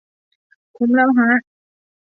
[0.77, 1.29] คุ้มแล้วฮะ